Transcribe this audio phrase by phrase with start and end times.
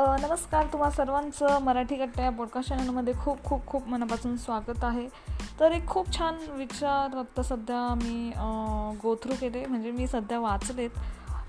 [0.00, 1.58] नमस्कार तुम्हा सर्वांचं.
[1.62, 5.08] मराठी गट्ट्या या पॉडकास्ट चॅनलमध्ये खूप खूप खूप मनापासून स्वागत आहे.
[5.60, 8.32] तर एक खूप छान विचार आत्ता सध्या मी
[9.02, 9.64] गोथ्रू केले.
[9.66, 10.90] म्हणजे मी सध्या वाचलेत.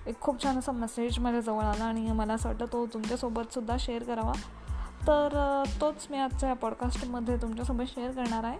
[0.07, 4.34] एक खूप छान असा मेसेज माझ्याजवळ आला आणि मला असं वाटतं तो तुमच्यासोबतसुद्धा शेअर करावा.
[5.07, 8.59] तर तोच मी आजच्या या पॉडकास्टमध्ये तुमच्यासोबत शेअर करणार आहे.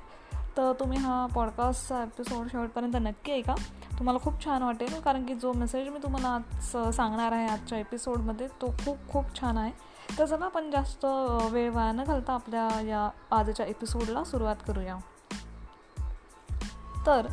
[0.58, 3.56] तर तुम्ही हा पॉडकास्टचा एपिसोड शेवटपर्यंत नक्की ऐका.
[4.00, 8.48] तुम्हाला खूप छान वाटेल कारण की जो मेसेज मी तुम्हाला आज सांगणार आहे आजच्या एपिसोडमध्ये
[8.48, 9.72] तो खूप खूप छान आहे.
[10.20, 11.06] तर चला आपण जास्त
[11.52, 14.98] वेळ वाया न घालता आपल्या या आजच्या एपिसोडला सुरुवात करूया.
[17.06, 17.28] तर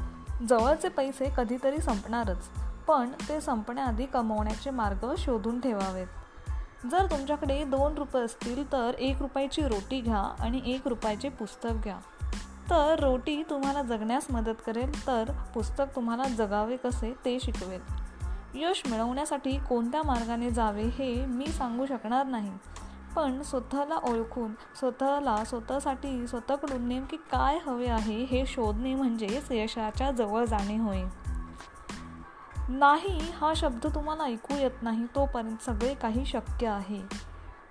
[0.48, 2.48] जवळचे पैसे कधीतरी संपणारच
[2.87, 6.06] पण ते संपण्याआधी कमवण्याचे मार्ग शोधून ठेवावेत.
[6.87, 11.98] जर तुमच्याकडे दोन रुपये असतील तर एक रुपयाची रोटी घ्या आणि एक रुपयाचे पुस्तक घ्या.
[12.70, 17.80] तर रोटी तुम्हाला जगण्यास मदत करेल तर पुस्तक तुम्हाला जगावे कसे ते शिकवेल.
[18.54, 22.52] यश मिळवण्यासाठी कोणत्या मार्गाने जावे हे मी सांगू शकणार नाही.
[23.16, 30.45] पण स्वतःला ओळखून स्वतःला स्वतःसाठी स्वतःकडून नेमके काय हवे आहे हे शोधणे म्हणजेच यशाच्या जवळ
[30.45, 31.02] जाणे होय.
[32.68, 37.27] नाही हा शब्द तुम्हाला ऐकू येत नाही तोपर्यंत सगळे काही शक्य आहे.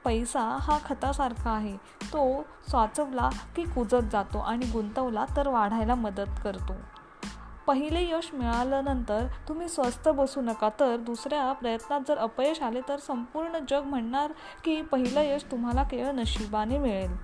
[0.08, 1.77] पैसा हा खतासारखा आहे.
[2.03, 2.41] तो
[2.72, 6.73] साचवला की कुजत जातो आणि गुंतवला तर वाढायला मदत करतो.
[7.67, 13.59] पहिले यश मिळाल्यानंतर तुम्ही स्वस्त बसू नका तर दुसऱ्या प्रयत्नात जर अपयश आले तर संपूर्ण
[13.69, 14.31] जग म्हणणार
[14.63, 17.16] की पहिलं यश तुम्हाला केवळ नशिबाने मिळेल.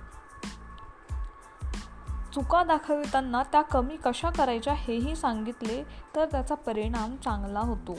[2.34, 5.82] चुका दाखविताना त्या कमी कशा करायच्या हेही सांगितले
[6.16, 7.98] तर त्याचा परिणाम चांगला होतो.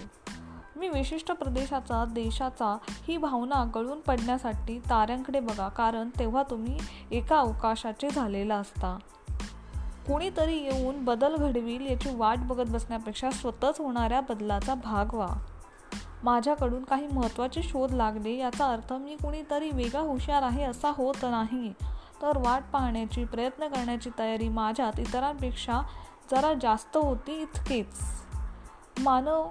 [0.75, 6.77] मी विशिष्ट प्रदेशाचा देशाचा ही भावना गळून पडण्यासाठी ताऱ्यांकडे बघा कारण तेव्हा तुम्ही
[7.11, 8.97] एका अवकाशाचे झालेला असता.
[10.07, 15.45] कुणीतरी येऊन बदल घडवील याची वाट बघत बसण्यापेक्षा स्वतःच होणाऱ्या बदलाचा भाग व्हा.
[16.23, 21.73] माझ्याकडून काही महत्त्वाचे शोध लागले याचा अर्थ मी कुणीतरी वेगळा हुशार आहे असा होत नाही.
[22.21, 25.81] तर वाट पाहण्याची प्रयत्न करण्याची तयारी माझ्यात इतरांपेक्षा
[26.31, 27.99] जरा जास्त होती इतकेच.
[28.99, 29.47] मानव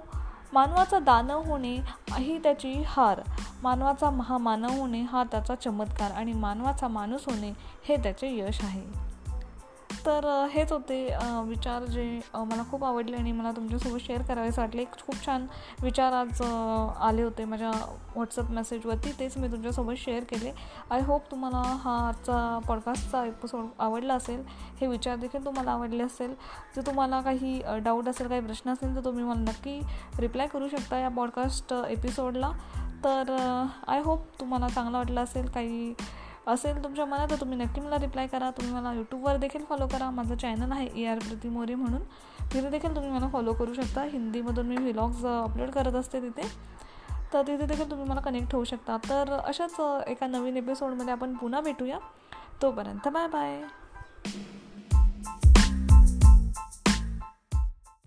[0.55, 1.79] मानवाचा दानव होणे
[2.11, 3.21] ही त्याची हार.
[3.63, 7.53] मानवाचा महामानव होणे हा त्याचा चमत्कार आणि मानवाचा माणूस होणे
[7.87, 9.14] हे त्याचे यश आहे.
[10.05, 10.97] तर हेच होते
[11.47, 12.03] विचार जे
[12.35, 14.83] मला खूप आवडले आणि मला तुमच्यासोबत शेअर करावेसे वाटले.
[14.85, 15.45] खूप छान
[15.81, 20.51] विचार आज आले होते माझ्या व्हॉट्सअप मेसेजवरती तेच मी तुमच्यासोबत शेअर केले.
[20.91, 24.43] आय होप तुम्हाला हा आजचा पॉडकास्टचा एपिसोड आवडला असेल.
[24.81, 26.33] हे विचार देखील तुम्हाला आवडले असेल.
[26.75, 29.79] जर तुम्हाला काही डाऊट असेल काही प्रश्न असेल तर तुम्ही मला नक्की
[30.19, 32.51] रिप्लाय करू शकता या पॉडकास्ट एपिसोडला
[33.03, 33.35] तर
[33.87, 35.47] आय होप तुम्हाला चांगला वाटला असेल.
[35.47, 35.93] काही
[36.47, 38.49] असेल तुमच्या मनात तर तुम्ही नक्की मला रिप्लाय करा.
[38.49, 40.09] तुम्ही मला यूट्यूबवर देखील फॉलो करा.
[40.09, 42.01] माझं चॅनल आहे ए आर प्रीती मोरे म्हणून.
[42.53, 44.03] तिथे देखील तुम्ही मला फॉलो करू शकता.
[44.03, 46.47] हिंदीमधून मी व्हिलॉग्स अपलोड करत असते तिथे.
[47.33, 48.97] तर तिथे देखील तुम्ही मला कनेक्ट होऊ शकता.
[49.09, 51.97] तर अशाच एका नवीन एपिसोडमध्ये आपण पुन्हा भेटूया.
[52.61, 53.61] तोपर्यंत बाय बाय